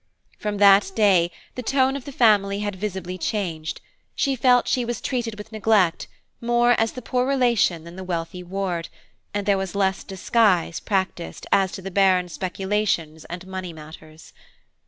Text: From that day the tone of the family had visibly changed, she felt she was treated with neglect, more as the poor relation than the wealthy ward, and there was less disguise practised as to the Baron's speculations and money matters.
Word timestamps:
From 0.39 0.57
that 0.57 0.91
day 0.95 1.29
the 1.53 1.61
tone 1.61 1.95
of 1.95 2.05
the 2.05 2.11
family 2.11 2.61
had 2.61 2.75
visibly 2.75 3.19
changed, 3.19 3.81
she 4.15 4.35
felt 4.35 4.67
she 4.67 4.83
was 4.83 4.99
treated 4.99 5.37
with 5.37 5.51
neglect, 5.51 6.07
more 6.41 6.71
as 6.79 6.93
the 6.93 7.03
poor 7.03 7.23
relation 7.23 7.83
than 7.83 7.97
the 7.97 8.03
wealthy 8.03 8.41
ward, 8.41 8.89
and 9.31 9.45
there 9.45 9.59
was 9.59 9.75
less 9.75 10.03
disguise 10.03 10.79
practised 10.79 11.45
as 11.51 11.71
to 11.73 11.83
the 11.83 11.91
Baron's 11.91 12.33
speculations 12.33 13.25
and 13.25 13.45
money 13.45 13.73
matters. 13.73 14.33